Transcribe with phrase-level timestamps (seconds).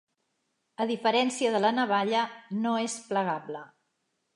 [0.85, 2.27] A diferència de la navalla
[2.67, 3.69] no és plegable.